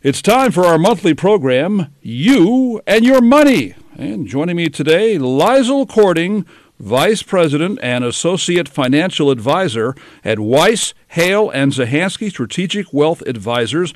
[0.00, 3.74] It's time for our monthly program, You and Your Money.
[3.96, 6.46] And joining me today, Liesl Cording,
[6.78, 13.92] Vice President and Associate Financial Advisor at Weiss, Hale, and Zahansky Strategic Wealth Advisors.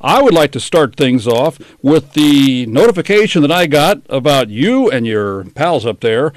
[0.00, 4.90] I would like to start things off with the notification that I got about you
[4.90, 6.32] and your pals up there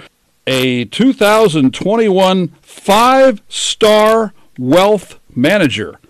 [0.46, 6.02] a 2021 five star wealth manager.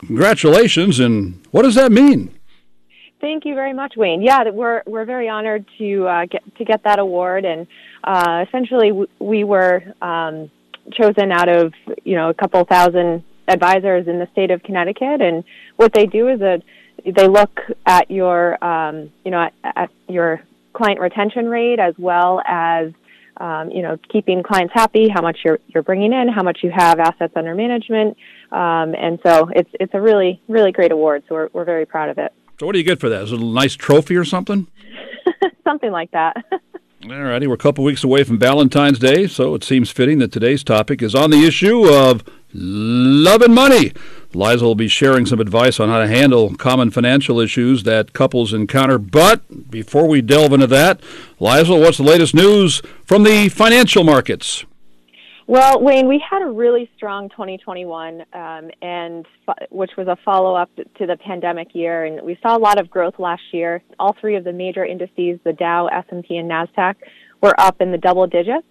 [0.00, 2.34] Congratulations, and what does that mean?
[3.20, 4.22] Thank you very much, Wayne.
[4.22, 7.66] Yeah, we're we're very honored to uh, get to get that award, and
[8.02, 10.50] uh, essentially we, we were um,
[10.92, 15.44] chosen out of you know a couple thousand advisors in the state of Connecticut, and
[15.76, 16.62] what they do is a
[17.04, 20.40] they look at your um, you know at, at, your
[20.72, 22.90] client retention rate as well as
[23.36, 26.70] um, you know keeping clients happy, how much you're you're bringing in, how much you
[26.74, 28.16] have assets under management,
[28.50, 31.22] um, and so it's it's a really really great award.
[31.28, 32.32] So we're we're very proud of it.
[32.60, 33.22] So what do you get for that?
[33.22, 34.66] Is it a nice trophy or something?
[35.64, 36.36] something like that.
[37.10, 40.30] All righty, we're a couple weeks away from Valentine's Day, so it seems fitting that
[40.30, 43.94] today's topic is on the issue of love and money.
[44.34, 48.52] Liza will be sharing some advice on how to handle common financial issues that couples
[48.52, 48.98] encounter.
[48.98, 51.00] But before we delve into that,
[51.38, 54.66] Liza, what's the latest news from the financial markets?
[55.50, 59.26] Well, Wayne, we had a really strong 2021, um, and
[59.70, 62.88] which was a follow up to the pandemic year, and we saw a lot of
[62.88, 63.82] growth last year.
[63.98, 66.94] All three of the major indices, the Dow, S&P, and Nasdaq,
[67.42, 68.64] were up in the double digits.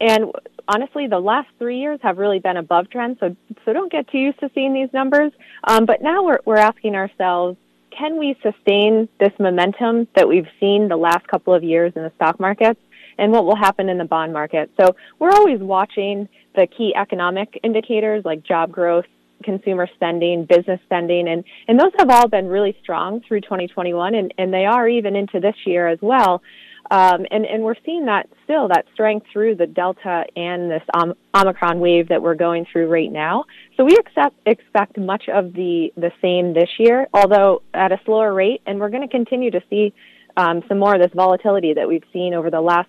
[0.00, 0.26] And
[0.68, 3.16] honestly, the last three years have really been above trend.
[3.18, 3.34] So,
[3.64, 5.32] so don't get too used to seeing these numbers.
[5.64, 7.58] Um, but now we're we're asking ourselves,
[7.90, 12.12] can we sustain this momentum that we've seen the last couple of years in the
[12.14, 12.78] stock markets?
[13.18, 14.70] And what will happen in the bond market.
[14.80, 19.06] So we're always watching the key economic indicators like job growth,
[19.42, 24.34] consumer spending, business spending, and, and those have all been really strong through 2021, and,
[24.38, 26.42] and they are even into this year as well.
[26.90, 30.82] Um, and, and we're seeing that still, that strength through the Delta and this
[31.34, 33.44] Omicron wave that we're going through right now.
[33.76, 38.34] So we accept, expect much of the, the same this year, although at a slower
[38.34, 39.94] rate, and we're going to continue to see
[40.36, 42.88] um, some more of this volatility that we've seen over the last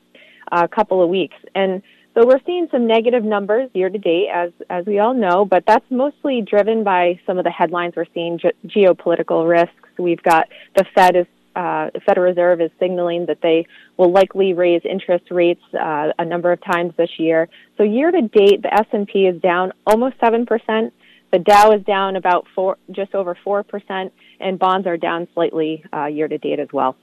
[0.52, 1.36] uh, couple of weeks.
[1.56, 1.82] And
[2.14, 5.64] so we're seeing some negative numbers year to date, as as we all know, but
[5.66, 9.90] that's mostly driven by some of the headlines we're seeing ge- geopolitical risks.
[9.98, 11.26] We've got the Fed is
[11.56, 13.66] uh, the Federal Reserve is signaling that they
[13.98, 17.48] will likely raise interest rates uh, a number of times this year.
[17.78, 20.94] So year to date, the S and P is down almost seven percent.
[21.32, 25.84] The Dow is down about four, just over four percent, and bonds are down slightly
[25.94, 26.98] uh, year to date as well.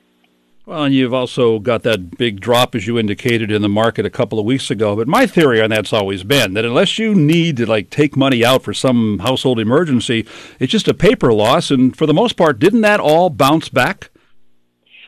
[0.69, 4.11] Well, and you've also got that big drop, as you indicated, in the market a
[4.11, 4.95] couple of weeks ago.
[4.95, 8.45] But my theory on that's always been that unless you need to like take money
[8.45, 10.27] out for some household emergency,
[10.61, 11.71] it's just a paper loss.
[11.71, 14.11] And for the most part, didn't that all bounce back?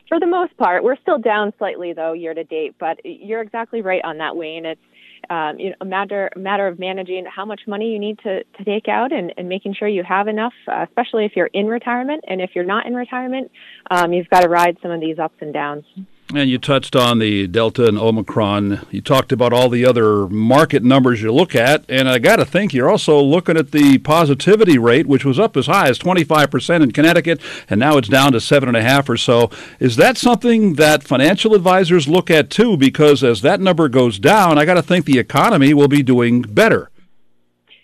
[0.09, 2.73] For the most part, we're still down slightly though year to date.
[2.79, 4.65] But you're exactly right on that, Wayne.
[4.65, 4.81] It's
[5.29, 8.43] um, you know, a matter a matter of managing how much money you need to,
[8.43, 11.67] to take out and, and making sure you have enough, uh, especially if you're in
[11.67, 12.23] retirement.
[12.27, 13.51] And if you're not in retirement,
[13.89, 15.85] um, you've got to ride some of these ups and downs.
[16.33, 18.87] And you touched on the Delta and Omicron.
[18.89, 22.45] You talked about all the other market numbers you look at, and I got to
[22.45, 26.83] think you're also looking at the positivity rate, which was up as high as 25%
[26.83, 29.51] in Connecticut, and now it's down to seven and a half or so.
[29.81, 32.77] Is that something that financial advisors look at too?
[32.77, 36.43] Because as that number goes down, I got to think the economy will be doing
[36.43, 36.90] better.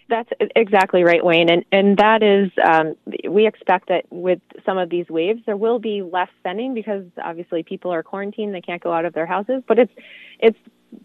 [0.09, 1.50] That's exactly right, Wayne.
[1.50, 2.95] And and that is um,
[3.29, 7.63] we expect that with some of these waves, there will be less spending because obviously
[7.63, 9.63] people are quarantined; they can't go out of their houses.
[9.68, 9.91] But it's
[10.40, 10.57] it's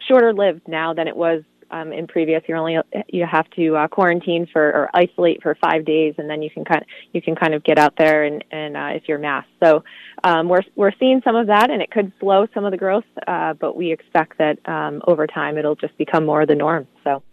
[0.09, 1.43] shorter lived now than it was
[1.73, 2.45] um, in previous.
[2.47, 2.77] You only
[3.09, 6.65] you have to uh, quarantine for or isolate for five days, and then you can
[6.65, 9.51] kind of, you can kind of get out there and and uh, if you're masked.
[9.61, 9.83] So
[10.23, 13.05] um, we're we're seeing some of that, and it could slow some of the growth,
[13.27, 16.87] uh, but we expect that um, over time it'll just become more the norm.
[17.03, 17.25] So.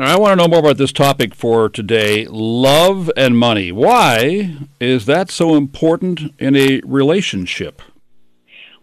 [0.00, 3.72] I want to know more about this topic for today love and money.
[3.72, 7.82] Why is that so important in a relationship?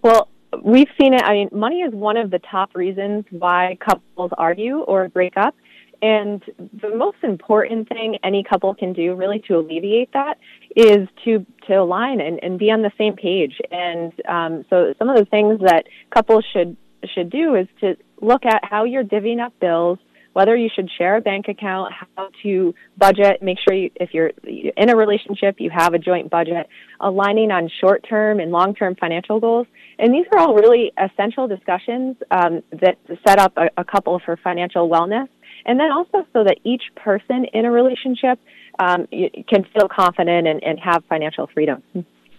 [0.04, 0.28] Well,
[0.64, 1.24] we've seen it.
[1.24, 5.56] I mean, money is one of the top reasons why couples argue or break up.
[6.04, 6.44] And
[6.80, 10.38] the most important thing any couple can do really to alleviate that
[10.76, 13.60] is to, to align and, and be on the same page.
[13.72, 16.78] And um, so some of the things that couples should
[17.14, 20.00] should do is to look at how you're divvying up bills,
[20.40, 24.32] whether you should share a bank account, how to budget, make sure you, if you're
[24.46, 26.66] in a relationship, you have a joint budget,
[27.02, 29.68] aligning on short term and long term financial goals.
[29.98, 32.96] And these are all really essential discussions um, that
[33.28, 35.28] set up a, a couple for financial wellness.
[35.66, 38.40] And then also so that each person in a relationship
[38.80, 39.08] um,
[39.50, 41.84] can feel confident and, and have financial freedom.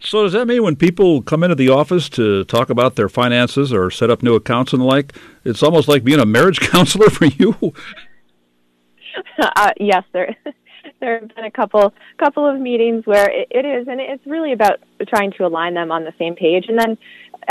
[0.03, 3.73] So does that mean when people come into the office to talk about their finances
[3.73, 5.15] or set up new accounts and the like,
[5.45, 7.55] it's almost like being a marriage counselor for you?
[9.39, 10.35] Uh, yes, there
[11.01, 14.53] there have been a couple couple of meetings where it, it is, and it's really
[14.53, 16.97] about trying to align them on the same page, and then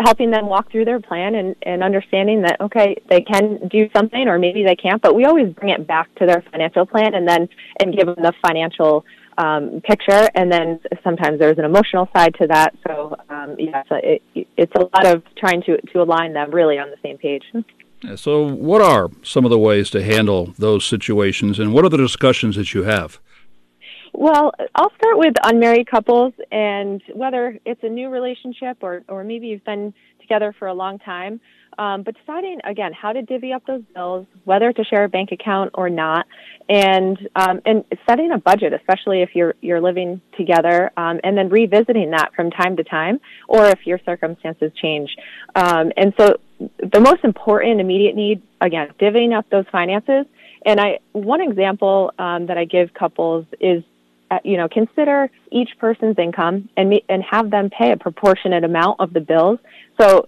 [0.03, 4.27] helping them walk through their plan and, and understanding that okay they can do something
[4.27, 7.27] or maybe they can't but we always bring it back to their financial plan and
[7.27, 7.49] then
[7.79, 9.03] and give them the financial
[9.39, 12.75] um, picture and then sometimes there's an emotional side to that.
[12.85, 16.77] So um, yeah so it, it's a lot of trying to to align them really
[16.77, 17.43] on the same page.
[18.15, 21.97] So what are some of the ways to handle those situations and what are the
[21.97, 23.19] discussions that you have?
[24.13, 29.47] Well, I'll start with unmarried couples and whether it's a new relationship or, or maybe
[29.47, 29.93] you've been
[30.29, 31.41] together for a long time.
[31.77, 35.31] Um, but deciding again how to divvy up those bills, whether to share a bank
[35.31, 36.25] account or not,
[36.67, 41.47] and um, and setting a budget, especially if you're you're living together, um, and then
[41.47, 45.15] revisiting that from time to time, or if your circumstances change.
[45.55, 50.25] Um, and so, the most important immediate need, again, divvying up those finances.
[50.65, 53.83] And I one example um, that I give couples is
[54.31, 58.99] uh, you know, consider each person's income and and have them pay a proportionate amount
[58.99, 59.59] of the bills.
[59.99, 60.27] So,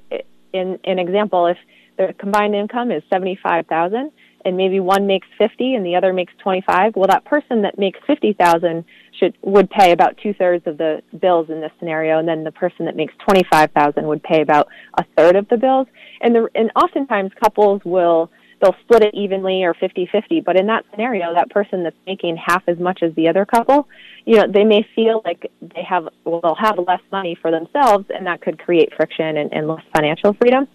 [0.53, 1.57] in an example, if
[1.97, 4.11] their combined income is seventy five thousand,
[4.43, 7.77] and maybe one makes fifty and the other makes twenty five, well, that person that
[7.77, 8.85] makes fifty thousand
[9.19, 12.51] should would pay about two thirds of the bills in this scenario, and then the
[12.51, 14.67] person that makes twenty five thousand would pay about
[14.97, 15.87] a third of the bills.
[16.21, 18.31] And the and oftentimes couples will
[18.61, 22.63] they'll split it evenly or 50-50 but in that scenario that person that's making half
[22.67, 23.87] as much as the other couple
[24.25, 28.05] you know they may feel like they have well they'll have less money for themselves
[28.09, 30.67] and that could create friction and, and less financial freedom.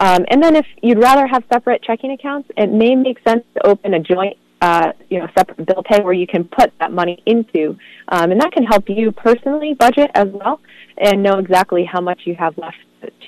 [0.00, 3.66] Um, and then if you'd rather have separate checking accounts it may make sense to
[3.66, 7.22] open a joint uh, you know, separate bill pay where you can put that money
[7.26, 7.76] into,
[8.08, 10.60] um, and that can help you personally budget as well
[10.96, 12.76] and know exactly how much you have left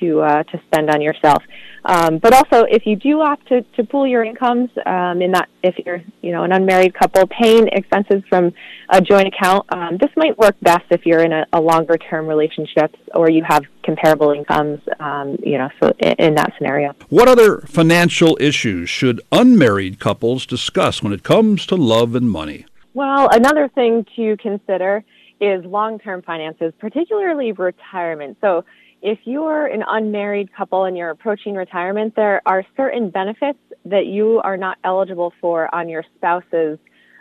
[0.00, 1.42] to uh, to spend on yourself.
[1.84, 5.48] Um, but also, if you do opt to, to pool your incomes, um, in that
[5.62, 8.52] if you're you know an unmarried couple paying expenses from
[8.90, 12.26] a joint account, um, this might work best if you're in a, a longer term
[12.26, 14.80] relationship or you have comparable incomes.
[14.98, 16.94] Um, you know, so in, in that scenario.
[17.08, 22.66] What other financial issues should unmarried couples discuss when it comes to love and money?
[22.92, 25.04] Well, another thing to consider
[25.40, 28.36] is long term finances, particularly retirement.
[28.40, 28.64] So
[29.02, 34.40] if you're an unmarried couple and you're approaching retirement, there are certain benefits that you
[34.44, 36.78] are not eligible for on your spouse's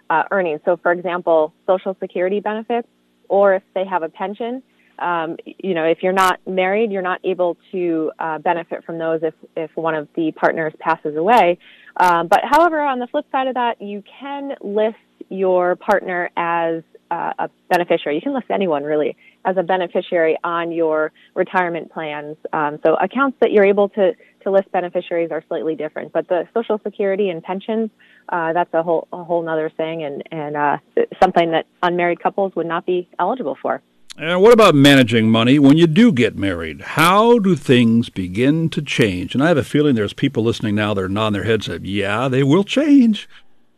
[0.09, 0.59] uh, earnings.
[0.65, 2.87] So, for example, Social Security benefits,
[3.29, 4.61] or if they have a pension.
[4.97, 9.21] Um, you know, if you're not married, you're not able to uh, benefit from those
[9.23, 11.57] if, if one of the partners passes away.
[11.95, 14.97] Um, but however, on the flip side of that, you can list
[15.29, 18.15] your partner as uh, a beneficiary.
[18.15, 19.15] You can list anyone really
[19.45, 22.37] as a beneficiary on your retirement plans.
[22.53, 24.13] Um, so accounts that you're able to
[24.43, 27.89] to list beneficiaries are slightly different, but the Social Security and pensions
[28.29, 30.77] uh, that's a whole a whole other thing, and and uh,
[31.21, 33.81] something that unmarried couples would not be eligible for.
[34.17, 36.81] And what about managing money when you do get married?
[36.81, 39.33] How do things begin to change?
[39.33, 41.85] And I have a feeling there's people listening now that are nodding their heads that,
[41.85, 43.29] yeah, they will change.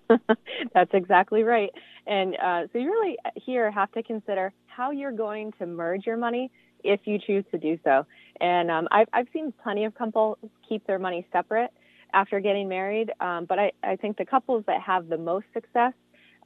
[0.74, 1.70] That's exactly right.
[2.08, 6.18] And uh, so you really here have to consider how you're going to merge your
[6.18, 6.52] money
[6.84, 8.06] if you choose to do so.
[8.40, 11.72] And um, I've, I've seen plenty of couples keep their money separate
[12.14, 15.94] after getting married, um, but I, I think the couples that have the most success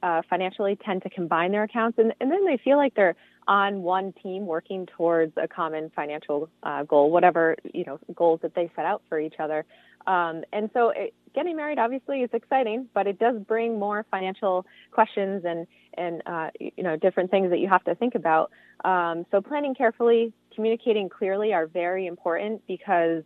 [0.02, 3.16] uh, financially tend to combine their accounts, and, and then they feel like they're
[3.48, 8.54] on one team working towards a common financial uh, goal, whatever you know goals that
[8.54, 9.64] they set out for each other.
[10.06, 14.66] Um, and so, it, getting married obviously is exciting, but it does bring more financial
[14.90, 18.50] questions and and uh, you know different things that you have to think about.
[18.84, 23.22] Um, so, planning carefully, communicating clearly are very important because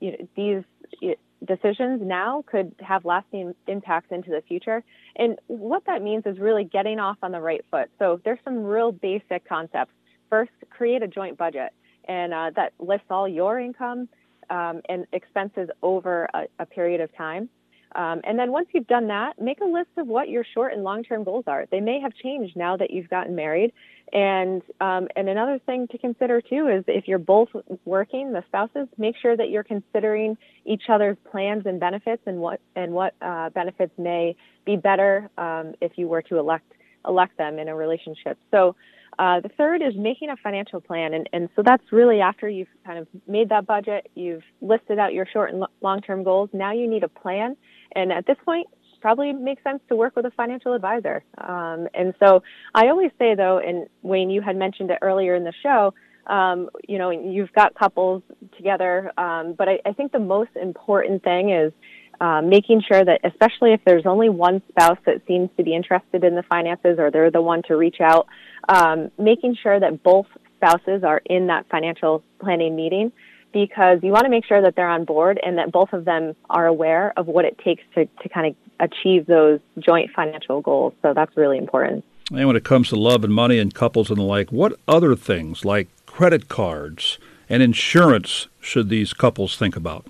[0.00, 1.14] you know, these
[1.46, 4.82] decisions now could have lasting impacts into the future.
[5.16, 7.90] And what that means is really getting off on the right foot.
[7.98, 9.92] So there's some real basic concepts.
[10.28, 11.72] First, create a joint budget,
[12.06, 14.08] and uh, that lists all your income
[14.50, 17.48] um, and expenses over a, a period of time.
[17.94, 20.84] Um, and then once you've done that, make a list of what your short and
[20.84, 21.66] long term goals are.
[21.70, 23.72] They may have changed now that you've gotten married.
[24.12, 27.48] And um, and another thing to consider too is if you're both
[27.84, 32.60] working, the spouses, make sure that you're considering each other's plans and benefits and what
[32.76, 36.72] and what uh, benefits may be better um, if you were to elect
[37.06, 38.38] elect them in a relationship.
[38.50, 38.76] So.
[39.20, 41.12] Uh, the third is making a financial plan.
[41.12, 45.12] And, and so that's really after you've kind of made that budget, you've listed out
[45.12, 46.48] your short and long term goals.
[46.54, 47.56] Now you need a plan
[47.94, 48.66] and at this point,
[49.00, 51.24] probably makes sense to work with a financial advisor.
[51.38, 52.42] Um, and so
[52.74, 55.94] I always say, though, and Wayne, you had mentioned it earlier in the show,
[56.26, 58.22] um, you know, you've got couples
[58.56, 61.72] together, um, but I, I think the most important thing is
[62.20, 66.22] uh, making sure that, especially if there's only one spouse that seems to be interested
[66.22, 68.26] in the finances or they're the one to reach out,
[68.68, 73.10] um, making sure that both spouses are in that financial planning meeting
[73.52, 76.34] because you want to make sure that they're on board and that both of them
[76.48, 80.92] are aware of what it takes to, to kind of achieve those joint financial goals.
[81.02, 82.04] So that's really important.
[82.30, 85.16] And when it comes to love and money and couples and the like, what other
[85.16, 90.06] things like credit cards and insurance should these couples think about?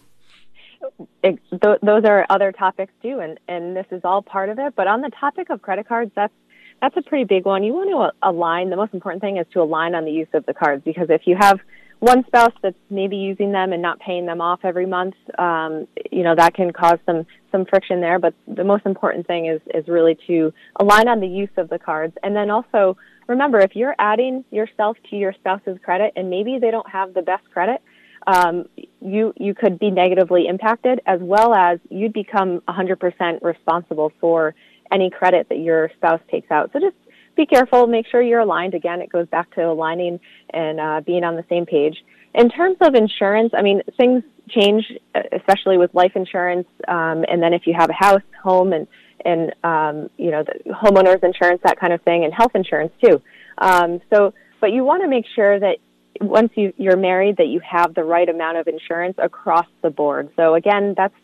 [1.23, 4.75] It, th- those are other topics too, and, and this is all part of it.
[4.75, 6.33] But on the topic of credit cards, that's
[6.81, 7.63] that's a pretty big one.
[7.63, 8.71] You want to align.
[8.71, 11.27] The most important thing is to align on the use of the cards because if
[11.27, 11.61] you have
[11.99, 16.23] one spouse that's maybe using them and not paying them off every month, um, you
[16.23, 18.19] know that can cause some some friction there.
[18.19, 21.79] But the most important thing is is really to align on the use of the
[21.79, 22.97] cards, and then also
[23.27, 27.23] remember if you're adding yourself to your spouse's credit and maybe they don't have the
[27.23, 27.81] best credit,
[28.27, 28.67] um,
[29.01, 34.55] you you could be negatively impacted as well as you'd become 100% responsible for
[34.93, 36.71] any credit that your spouse takes out.
[36.73, 36.97] So just
[37.37, 38.75] be careful, make sure you're aligned.
[38.75, 40.21] Again, it goes back to aligning
[40.53, 41.97] and uh, being on the same page.
[42.35, 44.85] In terms of insurance, I mean, things change,
[45.33, 46.67] especially with life insurance.
[46.87, 48.87] Um, and then if you have a house, home, and
[49.25, 53.21] and um, you know, the homeowners insurance, that kind of thing, and health insurance too.
[53.59, 55.77] Um, so, but you want to make sure that
[56.21, 60.31] once you, you're married, that you have the right amount of insurance across the board.
[60.37, 61.15] So again, that's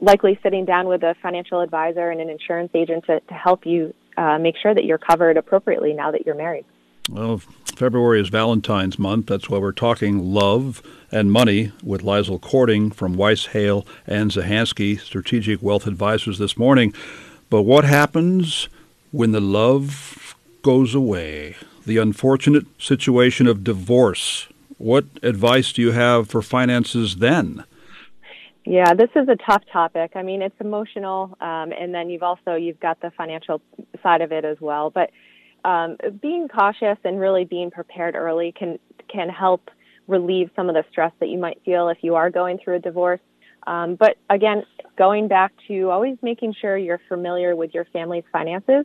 [0.00, 3.94] likely sitting down with a financial advisor and an insurance agent to, to help you
[4.16, 6.64] uh, make sure that you're covered appropriately now that you're married.
[7.08, 9.26] Well, February is Valentine's month.
[9.26, 15.00] That's why we're talking love and money with Liesl Cording from Weiss, Hale, and Zahansky,
[15.00, 16.94] Strategic Wealth Advisors this morning.
[17.48, 18.68] But what happens
[19.10, 21.56] when the love goes away?
[21.86, 24.48] The unfortunate situation of divorce.
[24.78, 27.64] What advice do you have for finances then?
[28.64, 30.12] Yeah, this is a tough topic.
[30.14, 33.62] I mean, it's emotional, um, and then you've also you've got the financial
[34.02, 34.90] side of it as well.
[34.90, 35.10] But
[35.64, 39.70] um, being cautious and really being prepared early can can help
[40.06, 42.80] relieve some of the stress that you might feel if you are going through a
[42.80, 43.20] divorce.
[43.66, 44.64] Um, but again,
[44.96, 48.84] going back to always making sure you're familiar with your family's finances,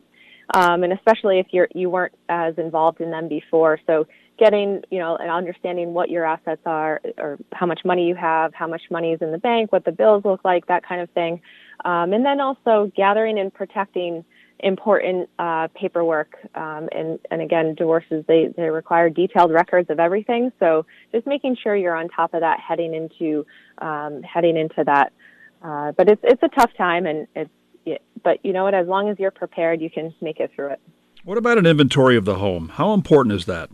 [0.54, 3.78] um, and especially if you're you weren't as involved in them before.
[3.86, 4.06] So
[4.38, 8.52] getting, you know, and understanding what your assets are or how much money you have,
[8.54, 11.10] how much money is in the bank, what the bills look like, that kind of
[11.10, 11.40] thing.
[11.84, 14.24] Um, and then also gathering and protecting
[14.60, 16.36] important uh, paperwork.
[16.54, 20.50] Um, and, and again, divorces, they, they require detailed records of everything.
[20.58, 23.46] So just making sure you're on top of that heading into,
[23.78, 25.12] um, heading into that.
[25.62, 27.50] Uh, but it's, it's a tough time and it's,
[28.22, 30.80] but you know what, as long as you're prepared, you can make it through it.
[31.24, 32.70] What about an inventory of the home?
[32.70, 33.70] How important is that?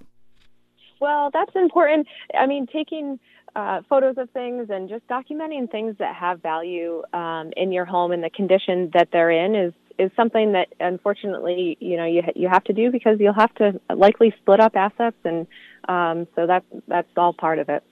[1.00, 2.06] Well, that's important.
[2.38, 3.18] I mean, taking
[3.54, 8.12] uh, photos of things and just documenting things that have value um, in your home
[8.12, 12.48] and the condition that they're in is is something that unfortunately you know you you
[12.48, 15.46] have to do because you'll have to likely split up assets and
[15.88, 17.82] um, so that's that's all part of it.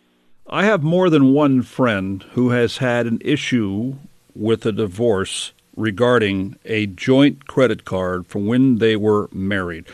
[0.47, 3.97] I have more than one friend who has had an issue
[4.35, 9.87] with a divorce regarding a joint credit card from when they were married.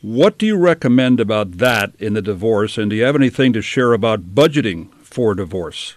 [0.00, 2.76] What do you recommend about that in the divorce?
[2.76, 5.96] And do you have anything to share about budgeting for divorce?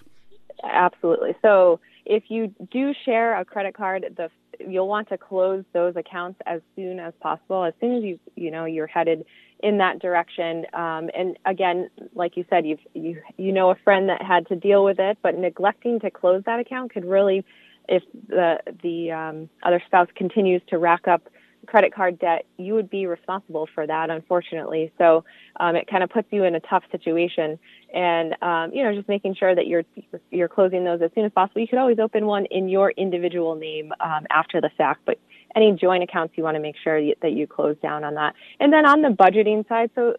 [0.64, 1.36] Absolutely.
[1.42, 4.30] So, if you do share a credit card, the
[4.66, 7.64] you'll want to close those accounts as soon as possible.
[7.64, 9.24] As soon as you you know you're headed
[9.60, 10.66] in that direction.
[10.72, 14.56] Um, and again, like you said, you've you you know a friend that had to
[14.56, 17.44] deal with it, but neglecting to close that account could really,
[17.88, 21.22] if the the um, other spouse continues to rack up
[21.66, 24.92] credit card debt, you would be responsible for that, unfortunately.
[24.98, 25.24] So
[25.60, 27.58] um, it kind of puts you in a tough situation.
[27.94, 29.84] And um, you know, just making sure that you're
[30.30, 31.60] you're closing those as soon as possible.
[31.60, 35.18] You could always open one in your individual name um, after the fact, but
[35.56, 38.34] any joint accounts you want to make sure that you close down on that.
[38.60, 40.14] And then on the budgeting side, so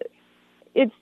[0.75, 0.93] it's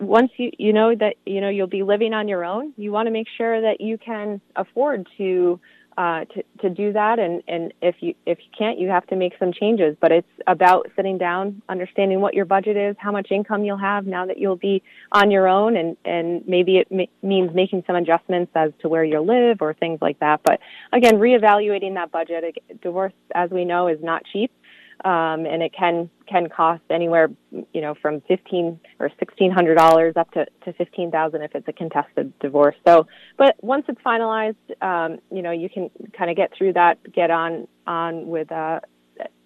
[0.00, 3.06] once you you know that you know you'll be living on your own, you want
[3.06, 5.60] to make sure that you can afford to
[5.96, 7.18] uh, to, to do that.
[7.18, 9.96] And, and if you if you can't, you have to make some changes.
[10.00, 14.06] But it's about sitting down, understanding what your budget is, how much income you'll have
[14.06, 14.82] now that you'll be
[15.12, 19.04] on your own, and and maybe it ma- means making some adjustments as to where
[19.04, 20.40] you live or things like that.
[20.44, 20.60] But
[20.92, 22.56] again, reevaluating that budget.
[22.82, 24.50] Divorce, as we know, is not cheap
[25.04, 30.14] um, and it can can cost anywhere, you know, from fifteen or sixteen hundred dollars
[30.16, 32.76] up to to fifteen thousand if it's a contested divorce.
[32.86, 36.98] So, but once it's finalized, um, you know, you can kind of get through that,
[37.12, 38.80] get on on with uh,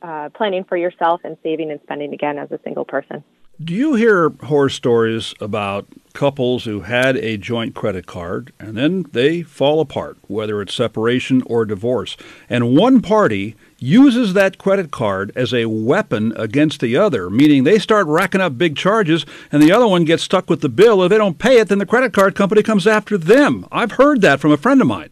[0.03, 3.25] uh, planning for yourself and saving and spending again as a single person.
[3.63, 9.07] Do you hear horror stories about couples who had a joint credit card and then
[9.11, 12.17] they fall apart, whether it's separation or divorce,
[12.49, 17.81] and one party uses that credit card as a weapon against the other, meaning they
[17.81, 21.03] start racking up big charges and the other one gets stuck with the bill.
[21.03, 23.67] If they don't pay it, then the credit card company comes after them.
[23.73, 25.11] I've heard that from a friend of mine.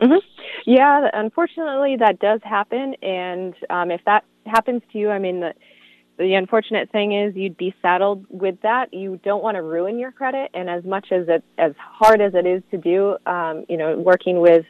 [0.00, 0.24] Mm-hmm.
[0.66, 2.94] Yeah, unfortunately, that does happen.
[3.02, 5.52] And um, if that happens to you, I mean, the,
[6.18, 8.92] the unfortunate thing is you'd be saddled with that.
[8.92, 10.50] You don't want to ruin your credit.
[10.54, 13.98] And as much as it, as hard as it is to do, um, you know,
[13.98, 14.64] working with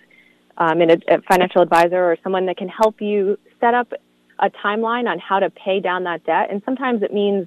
[0.57, 3.93] um, a, a financial advisor or someone that can help you set up
[4.39, 6.49] a timeline on how to pay down that debt.
[6.51, 7.47] And sometimes it means,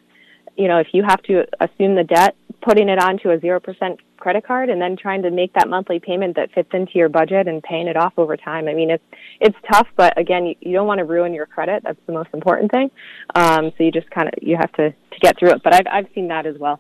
[0.56, 4.46] you know, if you have to assume the debt, putting it onto a 0% credit
[4.46, 7.62] card and then trying to make that monthly payment that fits into your budget and
[7.64, 8.68] paying it off over time.
[8.68, 9.04] I mean, it's,
[9.40, 11.84] it's tough, but again, you, you don't want to ruin your credit.
[11.84, 12.92] That's the most important thing.
[13.36, 15.64] Um, so you just kind of, you have to, to get through it.
[15.64, 16.80] But I've, I've seen that as well.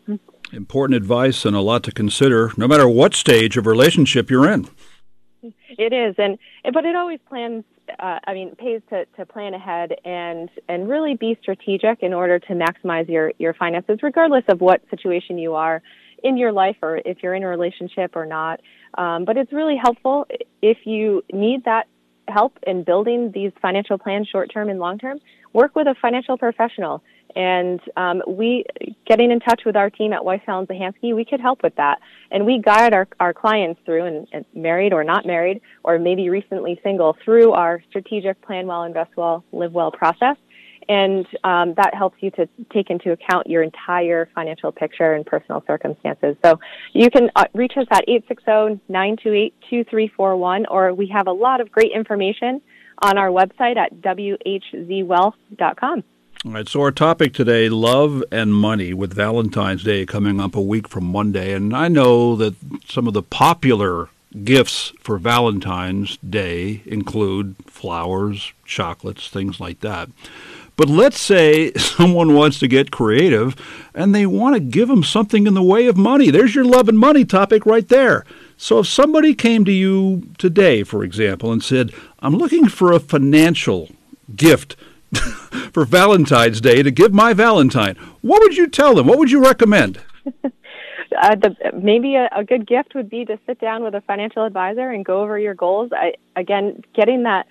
[0.54, 4.68] Important advice and a lot to consider, no matter what stage of relationship you're in.
[5.77, 6.38] It is, and
[6.74, 7.65] but it always plans.
[8.00, 12.39] Uh, I mean, pays to, to plan ahead and and really be strategic in order
[12.39, 15.84] to maximize your your finances, regardless of what situation you are
[16.25, 18.60] in your life or if you're in a relationship or not.
[18.98, 20.25] Um, but it's really helpful
[20.62, 21.88] if you need that
[22.27, 25.20] help in building these financial plans, short term and long term.
[25.53, 27.03] Work with a financial professional.
[27.36, 28.63] And um, we,
[29.05, 31.75] getting in touch with our team at Weiss Hale and Zahansky, we could help with
[31.75, 32.00] that.
[32.32, 36.29] And we guide our, our clients through, and, and married or not married, or maybe
[36.29, 40.38] recently single, through our strategic plan well, invest well, live well process.
[40.88, 45.62] And um, that helps you to take into account your entire financial picture and personal
[45.68, 46.38] circumstances.
[46.44, 46.60] So
[46.94, 52.62] you can uh, reach us at 860-928-2341, or we have a lot of great information
[53.01, 56.04] on our website at whzwealth.com.
[56.46, 60.62] All right, so our topic today, love and money, with Valentine's Day coming up a
[60.62, 61.54] week from Monday.
[61.54, 62.54] And I know that
[62.88, 64.10] some of the popular
[64.44, 70.10] gifts for Valentine's Day include flowers, chocolates, things like that.
[70.76, 73.56] But let's say someone wants to get creative
[73.94, 76.30] and they want to give them something in the way of money.
[76.30, 78.26] There's your love and money topic right there.
[78.58, 83.00] So if somebody came to you today, for example, and said, I'm looking for a
[83.00, 83.90] financial
[84.36, 84.76] gift
[85.74, 89.08] for Valentine's Day to give my Valentine, what would you tell them?
[89.08, 90.00] What would you recommend?
[90.44, 94.46] uh, the, maybe a, a, good gift would be to sit down with a financial
[94.46, 95.92] advisor and go over your goals.
[95.94, 97.46] I, again, getting that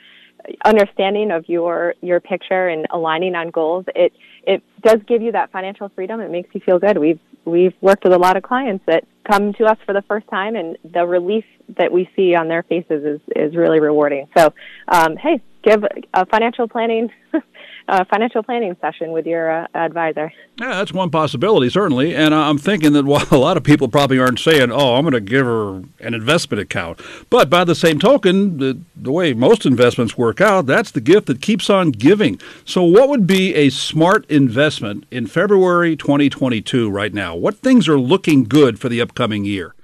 [0.65, 4.13] understanding of your your picture and aligning on goals, it
[4.47, 6.21] it does give you that financial freedom.
[6.21, 6.99] It makes you feel good.
[6.99, 10.29] We've we've worked with a lot of clients that come to us for the first
[10.29, 11.45] time, and the relief
[11.79, 14.29] that we see on their faces is is really rewarding.
[14.37, 14.53] So,
[14.89, 17.11] um, hey, give a financial planning
[17.89, 20.33] a financial planning session with your uh, advisor.
[20.59, 22.15] Yeah, that's one possibility, certainly.
[22.15, 25.13] And I'm thinking that while a lot of people probably aren't saying, oh, I'm going
[25.13, 27.01] to give her an investment account,
[27.31, 31.27] but by the same token, the, the way most investments work out, that's the gift
[31.27, 32.41] that keeps on giving.
[32.65, 37.35] So, what would be a smart investment in February 2022 right now?
[37.35, 39.75] What things are looking good for the upcoming year?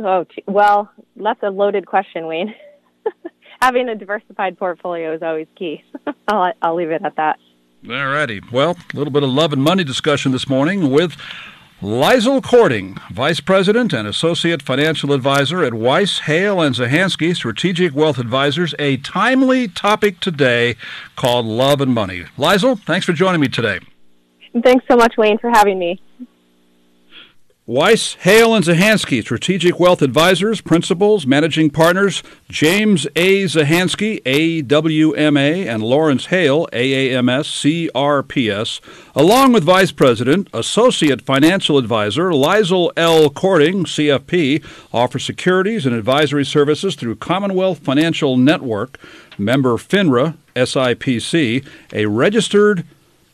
[0.00, 2.54] Oh, well, that's a loaded question, Wayne.
[3.60, 5.84] having a diversified portfolio is always key.
[6.28, 7.38] I'll, I'll leave it at that.
[7.88, 8.40] All righty.
[8.52, 11.16] Well, a little bit of love and money discussion this morning with
[11.80, 18.18] Liesl Cording, Vice President and Associate Financial Advisor at Weiss, Hale, and Zahansky Strategic Wealth
[18.18, 18.74] Advisors.
[18.80, 20.74] A timely topic today
[21.14, 22.24] called Love and Money.
[22.36, 23.78] Liesl, thanks for joining me today.
[24.64, 26.02] Thanks so much, Wayne, for having me.
[27.68, 33.44] Weiss, Hale, and Zahansky, Strategic Wealth Advisors, Principals, Managing Partners, James A.
[33.44, 38.80] Zahansky, AWMA, and Lawrence Hale, AAMS, CRPS,
[39.14, 43.28] along with Vice President, Associate Financial Advisor, Liesl L.
[43.28, 48.98] Cording, CFP, offer securities and advisory services through Commonwealth Financial Network,
[49.36, 52.86] member FINRA, SIPC, a registered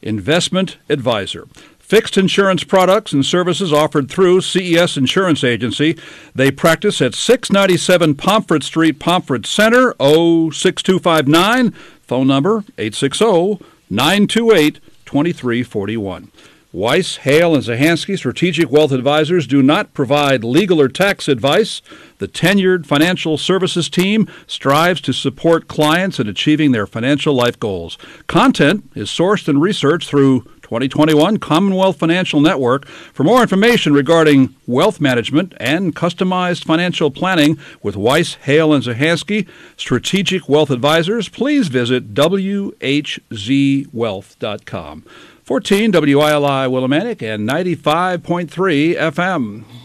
[0.02, 1.46] investment advisor.
[1.84, 5.98] Fixed insurance products and services offered through CES Insurance Agency.
[6.34, 11.72] They practice at 697 Pomfret Street, Pomfret Center, 06259.
[12.00, 16.30] Phone number 860 928 2341.
[16.72, 21.82] Weiss, Hale, and Zahansky Strategic Wealth Advisors do not provide legal or tax advice.
[22.18, 27.96] The tenured financial services team strives to support clients in achieving their financial life goals.
[28.26, 32.86] Content is sourced and researched through 2021 Commonwealth Financial Network.
[32.86, 39.46] For more information regarding wealth management and customized financial planning with Weiss, Hale, and Zahansky,
[39.76, 45.04] Strategic Wealth Advisors, please visit WHZWealth.com.
[45.44, 49.64] 14 WILI Willimantic and 95.3 FM.
[49.64, 49.83] 36 degrees.